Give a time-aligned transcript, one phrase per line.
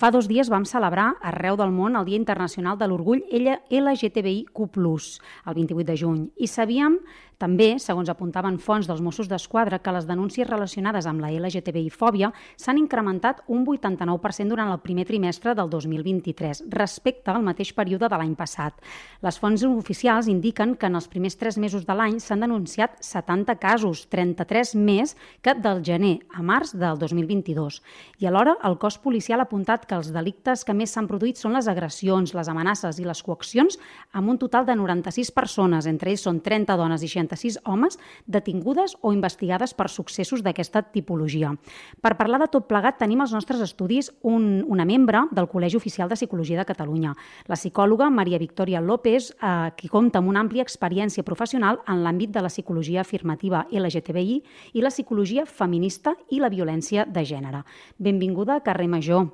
[0.00, 5.56] Fa dos dies vam celebrar arreu del món el Dia Internacional de l'Orgull LGTBIQ+, el
[5.58, 6.96] 28 de juny, i sabíem
[7.40, 12.28] també, segons apuntaven fonts dels Mossos d'Esquadra, que les denúncies relacionades amb la LGTBI-fòbia
[12.60, 18.18] s'han incrementat un 89% durant el primer trimestre del 2023, respecte al mateix període de
[18.20, 18.76] l'any passat.
[19.24, 23.56] Les fonts oficials indiquen que en els primers tres mesos de l'any s'han denunciat 70
[23.62, 27.80] casos, 33 més que del gener a març del 2022.
[28.20, 31.56] I alhora, el cos policial ha apuntat que els delictes que més s'han produït són
[31.56, 33.80] les agressions, les amenaces i les coaccions,
[34.12, 38.96] amb un total de 96 persones, entre ells són 30 dones i 66 homes detingudes
[39.00, 41.52] o investigades per successos d'aquesta tipologia.
[42.00, 46.08] Per parlar de tot plegat tenim als nostres estudis un, una membre del Col·legi Oficial
[46.10, 47.14] de Psicologia de Catalunya,
[47.48, 52.34] la psicòloga Maria Victòria López, eh, que compta amb una àmplia experiència professional en l'àmbit
[52.34, 54.40] de la psicologia afirmativa LGTBI
[54.74, 57.64] i la psicologia feminista i la violència de gènere.
[57.98, 59.28] Benvinguda a Carrer Major.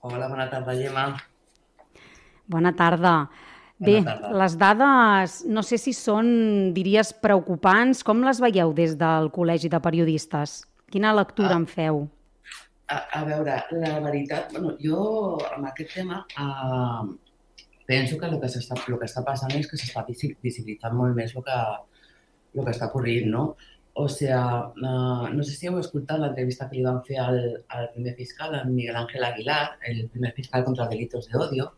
[0.00, 1.08] Hola, bona tarda, Gemma.
[2.48, 3.28] Bona tarda.
[3.78, 4.00] Bé,
[4.34, 6.28] les dades no sé si són,
[6.74, 8.02] diries, preocupants.
[8.06, 10.64] Com les veieu des del Col·legi de Periodistes?
[10.90, 12.02] Quina lectura ah, en feu?
[12.90, 15.00] A, a veure, la veritat, bueno, jo
[15.52, 17.06] amb aquest tema uh,
[17.86, 21.34] penso que el que, està, el que està passant és que s'està visibilitzant molt més
[21.36, 21.58] el que,
[22.56, 23.44] el que està ocorrent, no?
[23.98, 24.40] O sea,
[24.74, 27.38] uh, no sé si heu escoltat l'entrevista que li van fer al,
[27.74, 31.72] al primer fiscal, en Miguel Ángel Aguilar, el primer fiscal contra delitos de odio,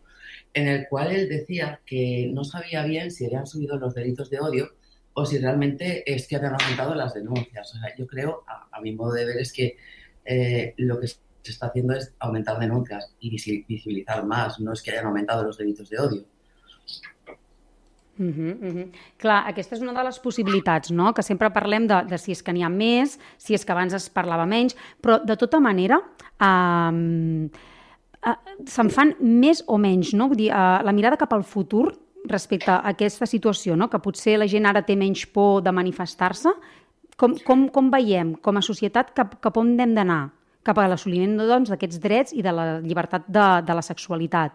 [0.52, 4.40] en el cual él decía que no sabía bien si habían subido los delitos de
[4.40, 4.70] odio
[5.14, 7.74] o si realmente es que habían aumentado las denuncias.
[7.74, 9.76] O sea, yo creo, a, mi modo de ver, es que
[10.24, 13.30] eh, lo que se está haciendo es aumentar denuncias y
[13.66, 16.24] visibilizar más, no es que hayan aumentado los delitos de odio.
[18.18, 18.92] Uh -huh, uh -huh.
[19.16, 21.14] Clar, aquesta és una de les possibilitats, no?
[21.14, 23.94] que sempre parlem de, de si és que n'hi ha més, si és que abans
[23.94, 26.00] es parlava menys, però de tota manera...
[26.38, 27.50] Eh,
[28.26, 28.36] eh,
[28.66, 30.28] se'n fan més o menys, no?
[30.28, 31.90] Vull dir, eh, la mirada cap al futur
[32.28, 33.88] respecte a aquesta situació, no?
[33.88, 36.52] que potser la gent ara té menys por de manifestar-se,
[37.16, 40.30] com, com, com veiem com a societat cap, cap on hem d'anar?
[40.64, 44.52] Cap a l'assoliment doncs, d'aquests doncs, drets i de la llibertat de, de la sexualitat.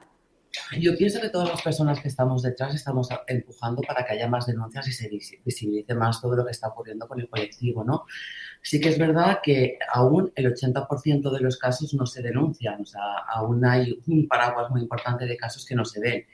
[0.79, 4.45] Yo pienso que todas las personas que estamos detrás estamos empujando para que haya más
[4.45, 5.09] denuncias y se
[5.43, 8.05] visibilice más todo lo que está ocurriendo con el colectivo, ¿no?
[8.61, 12.85] Sí que es verdad que aún el 80% de los casos no se denuncian, o
[12.85, 16.25] sea, aún hay un paraguas muy importante de casos que no se ven.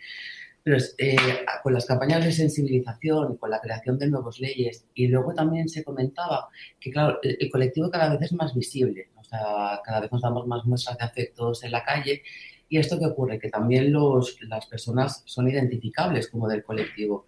[0.64, 1.18] Pero eh,
[1.64, 5.84] con las campañas de sensibilización con la creación de nuevas leyes, y luego también se
[5.84, 6.50] comentaba
[6.80, 10.22] que, claro, el, el colectivo cada vez es más visible, o sea, cada vez nos
[10.22, 12.22] damos más muestras de afectos en la calle
[12.72, 13.38] ¿Y esto qué ocurre?
[13.38, 17.26] Que también los, las personas son identificables como del colectivo.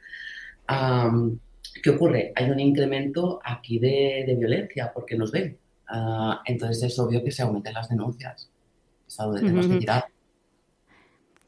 [1.84, 2.32] ¿Qué ocurre?
[2.34, 5.58] Hay un incremento aquí de, de violencia porque nos ven.
[5.94, 8.50] Uh, entonces es obvio que se aumenten les denúncies.
[9.06, 9.74] És algo que tenemos mm -hmm.
[9.74, 10.04] que tirar.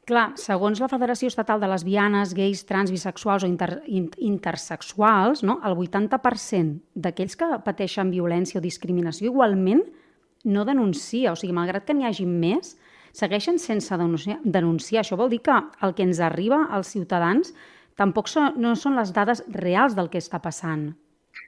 [0.04, 3.82] Clar, segons la Federació Estatal de Lesbianes, Gais, Trans, Bisexuals o inter,
[4.18, 9.82] Intersexuals, no, el 80% d'aquells que pateixen violència o discriminació igualment
[10.44, 11.32] no denuncia.
[11.32, 12.76] O sigui, malgrat que n'hi hagi més,
[13.16, 15.02] segueixen sense denunciar, denunciar.
[15.02, 17.54] Això vol dir que el que ens arriba als ciutadans
[17.96, 20.90] tampoc son, no són les dades reals del que està passant.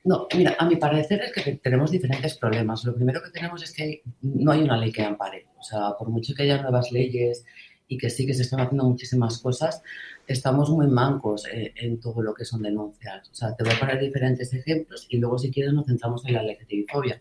[0.05, 2.85] No, mira, a mi parecer es que tenemos diferentes problemas.
[2.85, 5.47] Lo primero que tenemos es que no hay una ley que ampare.
[5.59, 7.45] O sea, por mucho que haya nuevas leyes
[7.89, 9.83] y que sí que se están haciendo muchísimas cosas,
[10.27, 13.29] estamos muy mancos eh, en todo lo que son denuncias.
[13.31, 16.35] O sea, te voy a poner diferentes ejemplos y luego si quieres nos centramos en
[16.35, 17.21] la LGTBI-fobia.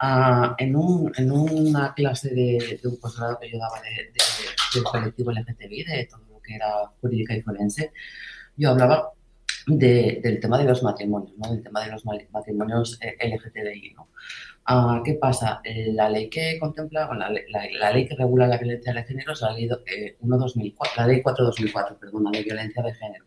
[0.00, 4.22] Uh, en, un, en, una clase de, de un posgrado que yo daba de, de,
[4.74, 7.92] del colectivo LGTBI, de todo lo que era jurídica y forense,
[8.56, 9.12] yo hablaba
[9.68, 11.50] de, del tema de los matrimonios, ¿no?
[11.50, 13.94] del tema de los matrimonios eh, LGTBI.
[13.94, 14.08] ¿no?
[14.68, 15.60] Uh, ¿Qué pasa?
[15.64, 19.32] Eh, la ley que contempla, la, la, la, ley que regula la violencia de género
[19.32, 23.24] es la ley, eh, 1 2004, la ley 4-2004, perdón, la de violencia de género,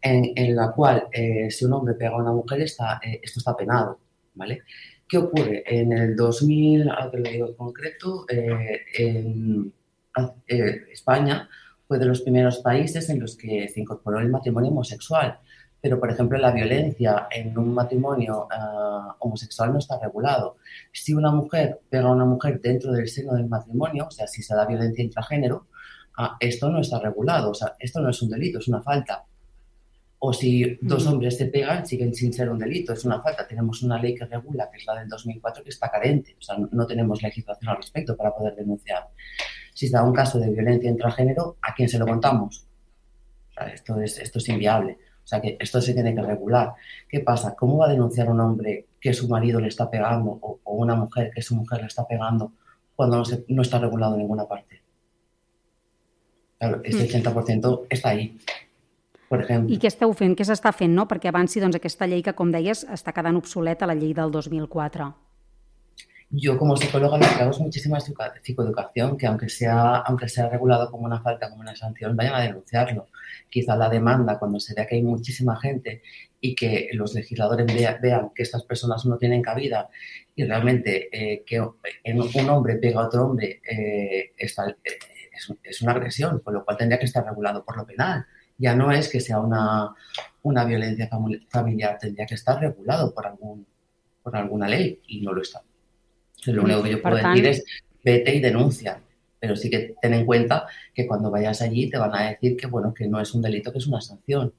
[0.00, 3.40] en, en la cual eh, si un hombre pega a una mujer, está, eh, esto
[3.40, 4.00] está penado,
[4.34, 4.62] ¿vale?
[5.08, 5.62] ¿Qué ocurre?
[5.66, 9.72] En el 2000, ahora te lo digo en concreto, eh, en
[10.90, 11.48] España
[11.86, 15.38] fue de los primeros países en los que se incorporó el matrimonio homosexual.
[15.80, 20.56] Pero, por ejemplo, la violencia en un matrimonio uh, homosexual no está regulado.
[20.90, 24.42] Si una mujer pega a una mujer dentro del seno del matrimonio, o sea, si
[24.42, 25.66] se da violencia intragénero,
[26.16, 27.50] uh, esto no está regulado.
[27.50, 29.24] O sea, esto no es un delito, es una falta.
[30.26, 33.46] O si dos hombres se pegan, siguen sin ser un delito, es una falta.
[33.46, 36.34] Tenemos una ley que regula, que es la del 2004, que está carente.
[36.38, 39.06] O sea, no tenemos legislación al respecto para poder denunciar.
[39.74, 42.66] Si se da un caso de violencia intragénero, ¿a quién se lo contamos?
[43.50, 44.96] O sea, esto, es, esto es inviable.
[45.22, 46.72] O sea, que esto se tiene que regular.
[47.06, 47.54] ¿Qué pasa?
[47.54, 50.94] ¿Cómo va a denunciar un hombre que su marido le está pegando o, o una
[50.94, 52.50] mujer que su mujer le está pegando
[52.96, 54.80] cuando no, se, no está regulado en ninguna parte?
[56.58, 57.86] Claro, este 80% mm.
[57.90, 58.38] està ahí,
[59.28, 59.74] per exemple.
[59.74, 60.34] I què esteu fent?
[60.38, 61.06] Què s'està fent, no?
[61.10, 65.12] Perquè avanci doncs, aquesta llei que, com deies, està quedant obsoleta, la llei del 2004.
[66.36, 70.90] Yo como psicóloga lo que hago es muchísima psicoeducación, que aunque sea, aunque sea regulado
[70.90, 73.06] como una falta, como una sanción, vayan a denunciarlo.
[73.48, 76.02] Quizá la demanda, cuando se vea que hay muchísima gente
[76.40, 77.66] y que los legisladores
[78.00, 79.88] vean que estas personas no tienen cabida
[80.34, 84.98] y realmente eh, que un hombre pega a otro hombre eh, está, eh,
[85.62, 88.26] es, una agresión, con lo cual tendría que estar regulado por lo penal.
[88.58, 89.94] Ya no es que sea una,
[90.42, 91.08] una violencia
[91.48, 93.66] familiar, tendría que estar regulado por, algún,
[94.22, 95.62] por alguna ley y no lo está.
[96.46, 97.64] Lo único que yo puedo decir es
[98.02, 99.00] vete y denuncia,
[99.40, 102.66] pero sí que ten en cuenta que cuando vayas allí te van a decir que
[102.66, 104.52] bueno que no es un delito, que es una sanción.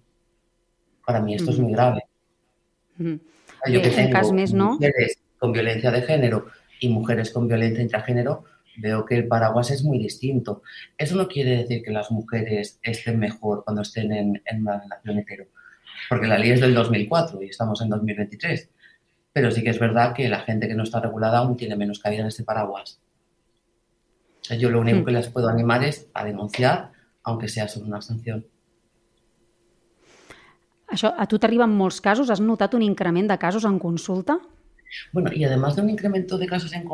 [1.05, 2.03] Para mí esto es muy grave.
[2.97, 6.47] Yo que tengo mujeres con violencia de género
[6.79, 8.43] y mujeres con violencia intragénero,
[8.77, 10.61] veo que el paraguas es muy distinto.
[10.97, 15.19] Eso no quiere decir que las mujeres estén mejor cuando estén en, en una relación
[15.19, 15.45] hetero,
[16.09, 18.69] porque la ley es del 2004 y estamos en 2023
[19.35, 21.99] pero sí que es verdad que la gente que no está regulada aún tiene menos
[21.99, 23.01] cabida en este paraguas.
[24.57, 25.05] Yo lo único mm.
[25.05, 28.45] que les puedo animar es a denunciar, aunque sea sobre una sanción.
[30.87, 32.29] Això, a tu t'arriben molts casos?
[32.31, 34.37] Has notat un increment de casos en consulta?
[35.11, 36.87] Bueno, y además de un incremento de casos en,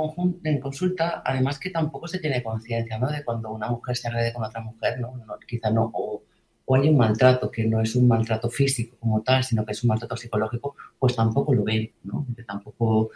[0.44, 3.09] en consulta, además que tampoco se tiene conciencia ¿no?
[3.09, 5.15] de cuando una mujer se agrede con otra mujer, ¿no?
[5.18, 6.24] no quizá no, o,
[6.75, 9.89] hay un maltrato que no es un maltrato físico como tal, sino que es un
[9.89, 12.25] maltrato psicológico, pues tampoco lo ven, ¿no?
[12.36, 13.09] Que tampoco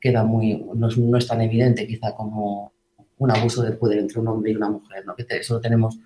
[0.00, 2.72] queda muy, no es, tan evidente quizá como
[3.18, 5.14] un abuso de poder entre un hombre y una mujer, ¿no?
[5.14, 5.98] Que eso lo tenemos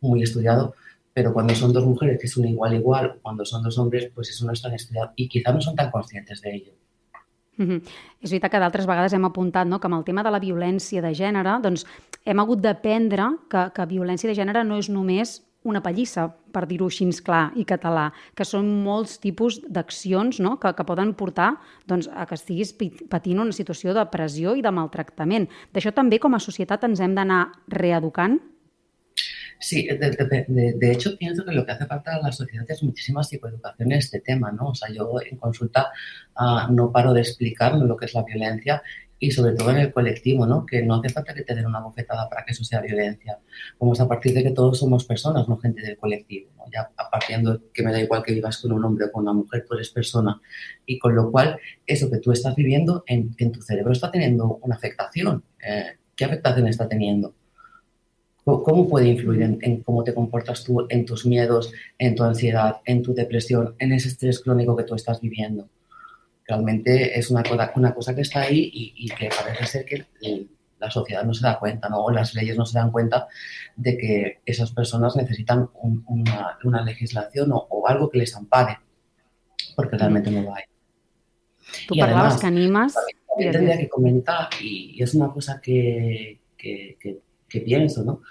[0.00, 0.74] muy estudiado,
[1.12, 4.46] pero cuando son dos mujeres que son igual igual, cuando son dos hombres, pues eso
[4.46, 6.72] no es tan estudiado y quizá no son tan conscientes de ello.
[7.56, 7.82] Mm -hmm.
[8.22, 11.02] És veritat que d'altres vegades hem apuntat no, que amb el tema de la violència
[11.02, 11.86] de gènere doncs,
[12.24, 16.88] hem hagut d'aprendre que, que violència de gènere no és només una pallissa, per dir-ho
[16.90, 20.58] així clar i català, que són molts tipus d'accions no?
[20.58, 21.56] que, que poden portar
[21.86, 22.74] doncs, a que estiguis
[23.10, 25.48] patint una situació de pressió i de maltractament.
[25.72, 28.40] D'això també com a societat ens hem d'anar reeducant?
[29.62, 32.66] Sí, de, de, de, de, hecho pienso que lo que hace falta a la sociedad
[32.68, 34.70] es muchísima psicoeducación en este tema, ¿no?
[34.70, 35.92] O sea, yo en consulta
[36.36, 38.82] uh, no paro de explicar lo que es la violencia
[39.20, 40.66] y sobre todo en el colectivo, ¿no?
[40.66, 43.38] Que no hace falta que te den una bofetada para que eso sea violencia.
[43.78, 46.64] Como es a partir de que todos somos personas, no gente del colectivo, ¿no?
[46.72, 49.64] Ya partiendo que me da igual que vivas con un hombre o con una mujer,
[49.64, 50.40] tú eres persona.
[50.86, 54.58] Y con lo cual, eso que tú estás viviendo en, en tu cerebro está teniendo
[54.60, 55.44] una afectación.
[55.64, 57.36] Eh, ¿Qué afectación está teniendo?
[58.44, 62.80] ¿Cómo puede influir en, en, cómo te comportas tú, en tus miedos, en tu ansiedad,
[62.84, 65.68] en tu depresión, en ese estrés crónico que tú estás viviendo?
[66.46, 70.06] realmente es una cosa, una cosa que está ahí y, que parece ser que
[70.78, 72.04] la sociedad no se da cuenta, ¿no?
[72.04, 73.28] o las leyes no se dan cuenta
[73.76, 75.70] de que esas personas necesitan
[76.62, 78.78] una, legislación o, algo que les ampare,
[79.76, 80.64] porque realmente no lo hay.
[81.86, 82.94] Tú parlabas que animas.
[82.94, 87.20] También, tendría que comentar, y, es una cosa que, que,
[87.60, 88.22] pienso, ¿no?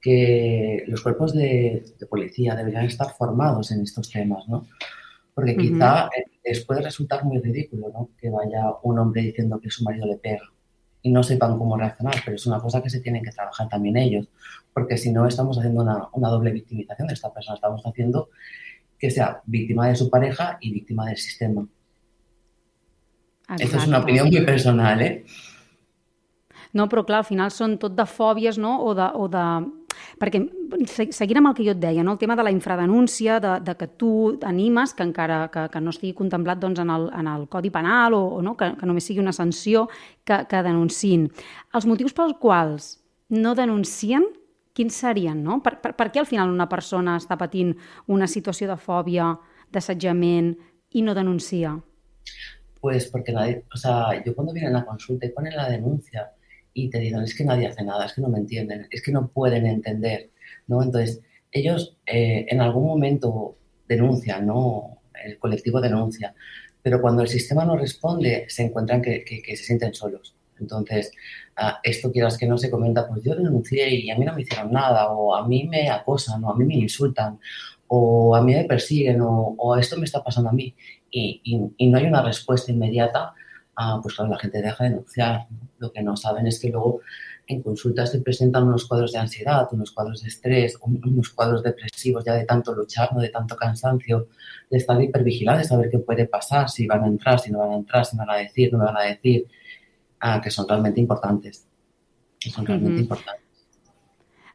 [0.00, 4.66] que los cuerpos de, de, policía deberían estar formados en estos temas, ¿no?
[5.34, 6.24] Porque quizá uh -huh.
[6.42, 8.08] les puede resultar muy ridículo ¿no?
[8.18, 10.48] que vaya un hombre diciendo que su marido le pega
[11.02, 13.96] y no sepan cómo reaccionar, pero es una cosa que se tienen que trabajar también
[13.96, 14.28] ellos,
[14.72, 18.30] porque si no estamos haciendo una, una doble victimización de esta persona, estamos haciendo
[18.98, 21.66] que sea víctima de su pareja y víctima del sistema.
[23.50, 23.64] Exacte.
[23.64, 25.24] Esta és una opinió muy personal, eh?
[26.72, 28.76] No, però clar, al final són tot de fòbies, no?
[28.86, 29.44] O de, o de
[30.20, 30.40] perquè,
[30.86, 32.14] seguint amb el que jo et deia, no?
[32.14, 35.94] el tema de la infradenúncia, de, de que tu animes, que encara que, que no
[35.94, 38.56] estigui contemplat doncs, en, el, en el Codi Penal o, o no?
[38.56, 39.88] que, que només sigui una sanció,
[40.24, 41.28] que, que denunciïn.
[41.76, 42.90] Els motius pels quals
[43.34, 44.26] no denuncien,
[44.76, 45.42] quins serien?
[45.44, 45.60] No?
[45.64, 47.74] Per, per, per què al final una persona està patint
[48.08, 49.34] una situació de fòbia,
[49.70, 50.54] d'assetjament
[50.94, 51.76] i no denuncia?
[52.80, 56.30] Pues porque nadie, o sea, yo cuando vienen a consulta y ponen la denuncia,
[56.74, 59.12] y te dicen, es que nadie hace nada, es que no me entienden, es que
[59.12, 60.30] no pueden entender,
[60.66, 60.82] ¿no?
[60.82, 61.20] Entonces,
[61.52, 63.56] ellos eh, en algún momento
[63.88, 64.98] denuncian, ¿no?
[65.24, 66.34] El colectivo denuncia,
[66.82, 70.34] pero cuando el sistema no responde, se encuentran que, que, se sienten solos.
[70.58, 71.10] Entonces,
[71.60, 74.42] uh, esto quieras que no se comenta, pues yo denuncié y a mí no me
[74.42, 77.38] hicieron nada, o a mí me acosan, o a mí me insultan,
[77.88, 80.74] o a mí me persiguen, o, o esto me está pasando a mí,
[81.10, 83.34] y, y, y no hay una respuesta inmediata,
[83.80, 85.46] ah, pues claro, la gente deja de denunciar.
[85.78, 87.00] Lo que no saben es que luego
[87.46, 92.22] en consultas se presentan unos cuadros de ansiedad, unos cuadros de estrés, unos cuadros depresivos
[92.24, 93.20] ya de tanto luchar, ¿no?
[93.20, 94.28] de tanto cansancio,
[94.70, 97.72] de estar hipervigilados, de saber qué puede pasar, si van a entrar, si no van
[97.72, 99.46] a entrar, si van a decir, no van a decir,
[100.20, 101.66] ah, que son realmente importantes.
[102.38, 103.02] Que son realmente uh -huh.
[103.02, 103.49] importantes.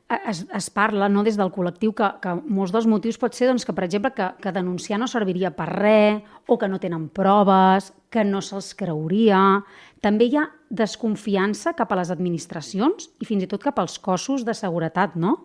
[0.10, 3.66] Es, es parla no, des del col·lectiu que, que molts dels motius pot ser doncs,
[3.66, 7.92] que, per exemple, que, que denunciar no serviria per res, o que no tenen proves,
[8.14, 9.42] que no se'ls creuria.
[10.06, 14.46] També hi ha desconfiança cap a les administracions i fins i tot cap als cossos
[14.46, 15.36] de seguretat, ¿no?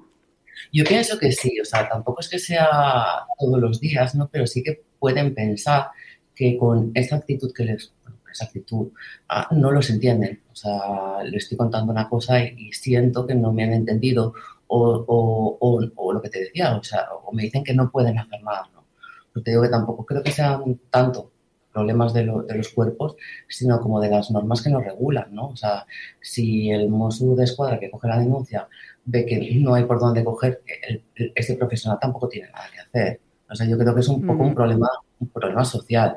[0.72, 2.68] Yo pienso que sí, o sea, tampoco es que sea
[3.38, 4.28] todos los días, ¿no?
[4.28, 5.88] Pero sí que pueden pensar
[6.34, 7.94] que con esta actitud que les,
[8.32, 8.88] esa actitud,
[9.28, 10.42] ah, no los entienden.
[10.52, 14.34] O sea, le estoy contando una cosa y, y siento que no me han entendido
[14.66, 17.90] o, o, o, o, lo que te decía, o sea, o me dicen que no
[17.90, 18.84] pueden hacer nada, ¿no?
[19.32, 21.32] Pero te digo que tampoco creo que sean tanto
[21.72, 23.16] problemas de, lo, de, los cuerpos,
[23.48, 25.48] sino como de las normas que nos regulan, ¿no?
[25.48, 25.86] O sea,
[26.20, 28.68] si el Mosu de escuadra que coge la denuncia
[29.04, 32.80] ve que no hay por dónde coger, el, el, este profesional tampoco tiene nada que
[32.80, 33.20] hacer.
[33.50, 34.46] O sea, yo creo que es un poco mm.
[34.46, 36.16] un problema, un problema social.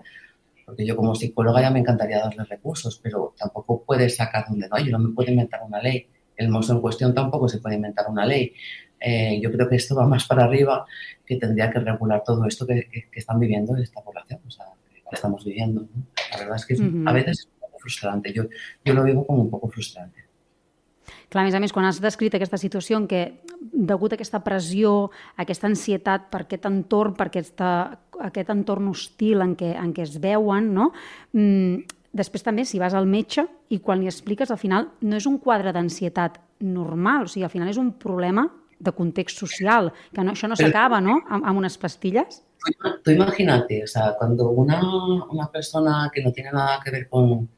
[0.66, 4.76] Porque yo como psicóloga ya me encantaría darle recursos, pero tampoco puede sacar donde no
[4.76, 4.86] hay.
[4.86, 6.08] Yo no me puedo inventar una ley.
[6.36, 8.54] El mozo en cuestión tampoco se puede inventar una ley.
[9.00, 10.86] Eh, yo creo que esto va más para arriba,
[11.26, 14.66] que tendría que regular todo esto que, que, que están viviendo esta población, o sea,
[14.90, 15.82] que estamos viviendo.
[15.82, 16.04] ¿no?
[16.32, 17.10] La verdad es que es, uh -huh.
[17.10, 18.32] a veces es un poco frustrante.
[18.32, 18.44] Yo,
[18.86, 20.23] yo lo vivo como un poco frustrante.
[21.30, 23.24] Clar, a més a més, quan has descrit aquesta situació en què,
[23.74, 27.74] degut a aquesta pressió, a aquesta ansietat per aquest entorn, per aquesta,
[28.30, 30.92] aquest entorn hostil en què, en què es veuen, no?
[31.34, 31.84] Mm,
[32.14, 35.40] després també, si vas al metge i quan li expliques, al final no és un
[35.42, 38.48] quadre d'ansietat normal, o sigui, al final és un problema
[38.84, 42.44] de context social, que no, això no s'acaba, ¿no?, amb, amb unes pastilles.
[43.04, 44.80] Tú imagínate, o sea, cuando una,
[45.30, 47.50] una persona que no tiene nada que ver con,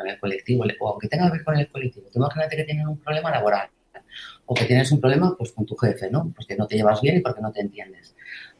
[0.00, 2.86] con, el colectivo, o aunque tenga que ver con el colectivo, tú imagínate que tienes
[2.86, 3.68] un problema laboral
[4.46, 6.32] o que tienes un problema pues con tu jefe, ¿no?
[6.34, 8.16] Porque no te llevas bien y porque no te entiendes.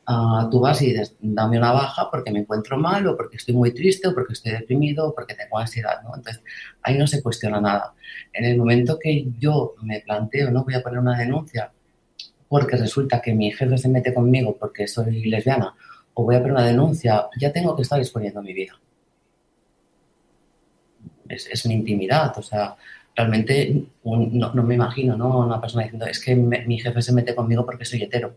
[0.09, 3.55] Uh, tú vas y dices, dame una baja porque me encuentro mal o porque estoy
[3.55, 6.15] muy triste o porque estoy deprimido o porque tengo ansiedad, ¿no?
[6.17, 6.43] Entonces,
[6.83, 7.95] ahí no se cuestiona nada.
[8.33, 11.73] En el momento que yo me planteo, no voy a poner una denuncia
[12.49, 15.75] porque resulta que mi jefe se mete conmigo porque soy lesbiana
[16.15, 18.73] o voy a poner una denuncia, ya tengo que estar exponiendo mi vida.
[21.31, 22.77] Es, es mi intimidad, o sea,
[23.15, 25.39] realmente un, no, no, me imagino, ¿no?
[25.39, 28.37] Una persona diciendo, es que me, mi jefe se mete conmigo porque soy hetero.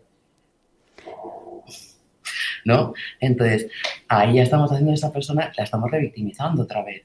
[2.64, 2.94] ¿No?
[3.20, 3.70] Entonces,
[4.08, 7.04] ahí ya estamos haciendo a esa persona, la estamos revictimizando otra vez.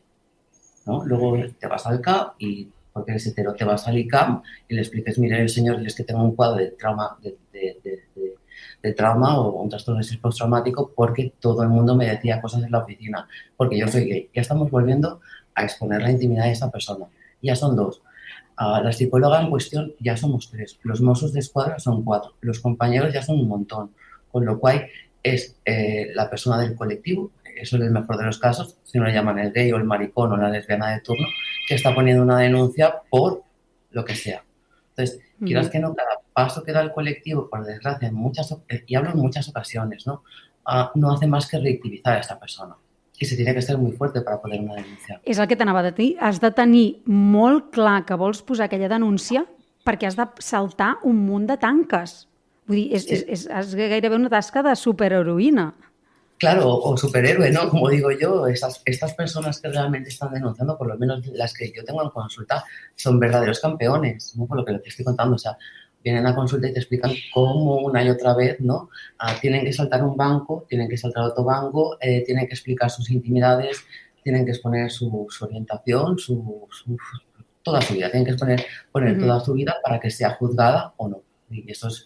[0.85, 1.03] ¿no?
[1.05, 4.81] Luego te vas al CAP y porque eres hetero, te vas al ICAM y le
[4.81, 8.35] expliques, mire, señor, es que tengo un cuadro de trauma, de, de, de,
[8.81, 12.71] de trauma o un trastorno de postraumático porque todo el mundo me decía cosas en
[12.71, 14.29] la oficina, porque yo soy gay.
[14.33, 15.21] Ya estamos volviendo
[15.59, 17.05] a exponer la intimidad de esa persona.
[17.41, 18.01] Ya son dos.
[18.59, 20.79] Uh, la psicóloga en cuestión ya somos tres.
[20.83, 22.33] Los mozos de escuadra son cuatro.
[22.41, 23.91] Los compañeros ya son un montón.
[24.31, 24.87] Con lo cual
[25.23, 29.05] es eh, la persona del colectivo, eso es el mejor de los casos, si no
[29.05, 31.27] le llaman el gay o el maricón o la lesbiana de turno,
[31.67, 33.43] que está poniendo una denuncia por
[33.91, 34.43] lo que sea.
[34.91, 35.47] Entonces, uh -huh.
[35.47, 38.55] quieras que no, cada paso que da el colectivo, por desgracia, en muchas,
[38.87, 40.23] y hablo en muchas ocasiones, ¿no?
[40.65, 42.75] Uh, no hace más que reactivizar a esta persona.
[43.19, 45.19] I se tiene que ser muy fuerte para poder una denuncia.
[45.27, 46.13] És el que t'anava de dir.
[46.23, 49.43] Has de tenir molt clar que vols posar aquella denúncia
[49.85, 52.23] perquè has de saltar un munt de tanques.
[52.69, 53.17] Vull dir, és, sí.
[53.17, 55.71] és, és, és gairebé una tasca de superheroïna.
[56.39, 57.67] Claro, o superhéroe, ¿no?
[57.67, 61.69] Como digo yo, estas, estas personas que realmente están denunciando, por lo menos las que
[61.75, 62.63] yo tengo en consulta,
[62.95, 64.47] son verdaderos campeones, ¿no?
[64.47, 65.57] Por lo que te estoy contando, o sea,
[66.03, 68.89] vienen a consulta y te explican cómo una y otra vez, ¿no?
[69.17, 72.89] Ah, tienen que saltar un banco, tienen que saltar otro banco, eh, tienen que explicar
[72.89, 73.83] sus intimidades,
[74.23, 76.97] tienen que exponer su, su orientación, su, su,
[77.61, 79.21] toda su vida, tienen que exponer, poner uh -huh.
[79.21, 81.21] toda su vida para que sea juzgada o no.
[81.49, 82.05] Y eso es,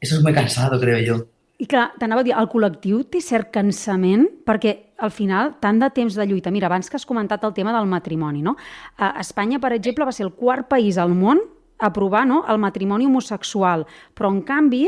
[0.00, 1.26] eso es muy cansado, creo yo.
[1.62, 5.88] I clar, t'anava a dir, el col·lectiu té cert cansament perquè al final, tant de
[5.94, 6.50] temps de lluita...
[6.50, 8.56] Mira, abans que has comentat el tema del matrimoni, no?
[8.98, 11.38] A Espanya, per exemple, va ser el quart país al món
[11.82, 14.86] aprovar no, el matrimoni homosexual, però en canvi,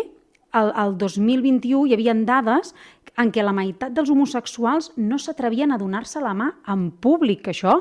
[0.54, 2.74] el, el 2021 hi havia dades
[3.18, 7.54] en què la meitat dels homosexuals no s'atrevien a donar-se la mà en públic, que
[7.54, 7.80] això,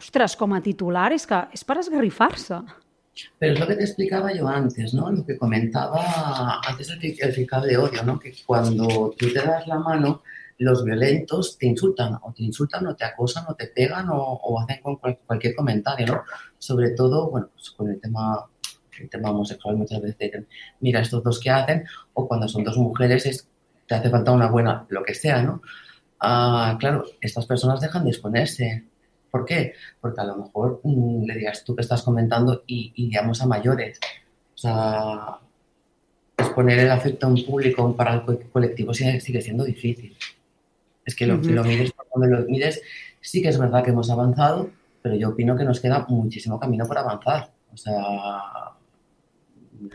[0.00, 2.62] ostres, com a titular, és que és per esgarrifar-se.
[3.38, 5.10] Pero es lo que te explicaba yo antes, ¿no?
[5.10, 8.18] Lo que comentaba antes el, el fiscal de odio, ¿no?
[8.18, 10.22] Que cuando tú te das la mano,
[10.58, 14.60] los violentos te insultan, o te insultan, o te acosan, o te pegan, o, o
[14.60, 16.22] hacen con cualquier comentario, ¿no?
[16.58, 18.48] Sobre todo, bueno, pues con el tema,
[19.00, 20.46] el tema homosexual muchas veces dicen,
[20.80, 21.84] mira, estos dos que hacen,
[22.14, 23.48] o cuando son dos mujeres es,
[23.86, 25.62] te hace falta una buena, lo que sea, ¿no?
[26.20, 28.84] Ah, claro, estas personas dejan de exponerse,
[29.32, 29.72] ¿Por qué?
[29.98, 33.46] Porque a lo mejor mmm, le digas tú que estás comentando y, y digamos a
[33.46, 33.98] mayores.
[34.54, 35.38] O sea,
[36.36, 40.14] exponer el afecto en público para el colectivo sigue, sigue siendo difícil.
[41.06, 41.50] Es que lo, uh -huh.
[41.50, 42.82] lo mires por donde lo mires,
[43.22, 44.70] sí que es verdad que hemos avanzado,
[45.00, 47.50] pero yo opino que nos queda muchísimo camino por avanzar.
[47.72, 47.96] O sea,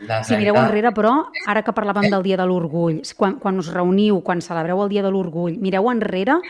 [0.06, 1.12] La Si mireu realitat- enrere, però,
[1.46, 5.02] ara que parlàvem del Dia de l'Orgull, quan, quan us reuniu, quan celebreu el Dia
[5.02, 6.40] de l'Orgull, mireu enrere,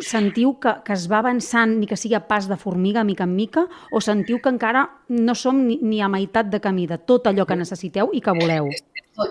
[0.00, 3.34] sentiu que, que es va avançant ni que sigui a pas de formiga, mica en
[3.36, 7.26] mica, o sentiu que encara no som ni, ni a meitat de camí de tot
[7.26, 8.70] allò que necessiteu i que voleu?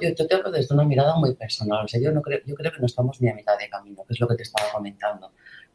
[0.02, 1.86] Yo, yo te hablo desde una mirada muy personal.
[1.86, 4.04] O sea, yo, no creo, yo creo que no estamos ni a mitad de camino,
[4.08, 5.32] que es lo que te estaba comentando.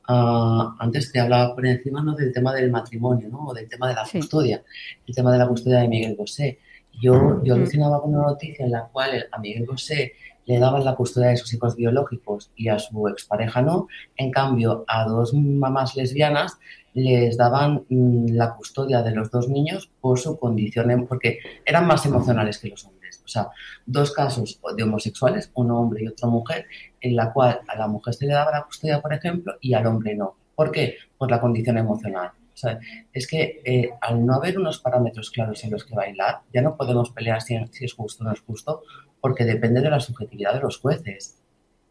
[0.07, 2.14] Ah, antes te hablaba por encima ¿no?
[2.14, 3.47] del tema del matrimonio, ¿no?
[3.49, 4.19] O del tema de la Sí.
[4.19, 4.62] custodia,
[5.07, 6.61] el tema de la custodia de Miguel Bosé.
[7.01, 10.13] Yo, yo alucinaba con una noticia en la cual a Miguel Bosé
[10.47, 13.89] le daban la custodia de sus hijos biológicos y a su expareja no.
[14.17, 16.59] En cambio, a dos mamás lesbianas
[16.93, 21.87] les daban mm, la custodia de los dos niños por su condición, em- porque eran
[21.87, 23.23] más emocionales que los hombres.
[23.25, 23.49] O sea,
[23.87, 26.67] dos casos de homosexuales, uno hombre y otro mujer,
[27.01, 29.87] en la cual a la mujer se le daba la custodia, por ejemplo, y al
[29.87, 30.37] hombre no.
[30.55, 30.97] ¿Por qué?
[31.17, 32.31] Por la condición emocional.
[32.54, 32.78] O sea,
[33.12, 36.76] es que eh, al no haber unos parámetros claros en los que bailar, ya no
[36.76, 38.82] podemos pelear si, si es justo o no es justo,
[39.20, 41.37] porque depende de la subjetividad de los jueces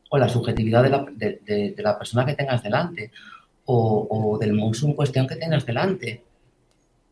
[0.10, 3.12] o la subjetividad de la, de- de- de la persona que tengas delante
[3.65, 6.24] o, o del monstruo en cuestión que tengas delante.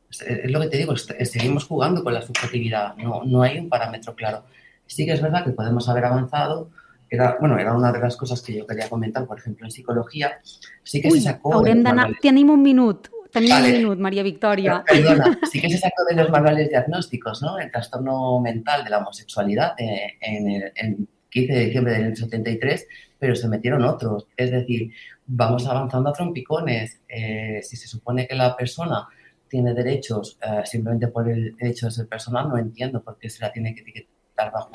[0.09, 3.57] Es, es lo que te digo, est- seguimos jugando con la subjetividad, no, no hay
[3.59, 4.43] un parámetro claro.
[4.85, 6.69] Sí que es verdad que podemos haber avanzado,
[7.09, 10.39] era, bueno, era una de las cosas que yo quería comentar, por ejemplo, en psicología,
[10.83, 11.53] sí que Ui, se sacó...
[11.55, 12.11] haurem d'anar...
[12.21, 13.07] Tenim un minut.
[13.31, 13.67] Tenim Vale.
[13.69, 14.83] un minut, Maria Victòria.
[14.87, 17.57] Perdona, sí que se sacó de los manuales diagnósticos, ¿no?
[17.59, 22.87] El trastorno mental de la homosexualidad eh, en el en 15 de diciembre del 73,
[23.17, 24.27] pero se metieron otros.
[24.35, 24.91] Es decir,
[25.27, 26.99] vamos avanzando a trompicones.
[27.07, 29.07] Eh, si se supone que la persona
[29.47, 33.41] tiene derechos eh, simplemente por el hecho de ser persona, no entiendo por qué se
[33.41, 34.71] la tiene que etiquetar bajo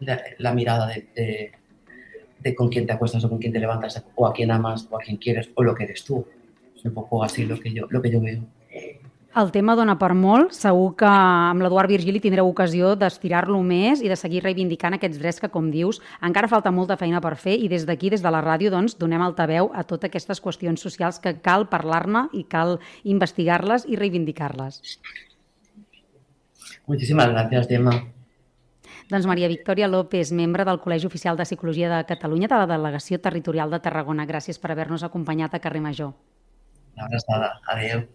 [0.00, 1.52] la, la mirada de, de-
[2.40, 4.96] de con quién te acuestas o con quién te levantas o a quién amas o
[4.96, 6.26] a quién quieres o lo que eres tú.
[6.82, 8.42] Es un poco así lo que yo, lo que yo veo.
[9.38, 10.50] El tema dona per molt.
[10.52, 15.38] Segur que amb l'Eduard Virgili tindreu ocasió d'estirar-lo més i de seguir reivindicant aquests drets
[15.40, 18.42] que, com dius, encara falta molta feina per fer i des d'aquí, des de la
[18.44, 23.86] ràdio, doncs, donem altaveu a totes aquestes qüestions socials que cal parlar-ne i cal investigar-les
[23.88, 24.98] i reivindicar-les.
[26.90, 27.94] Muchísimas gracias, Gemma.
[29.08, 33.20] Doncs Maria Victòria López, membre del Col·legi Oficial de Psicologia de Catalunya de la Delegació
[33.20, 34.28] Territorial de Tarragona.
[34.28, 36.12] Gràcies per haver-nos acompanyat a Carrer Major.
[36.96, 37.60] Una abraçada.
[37.66, 38.08] Adéu.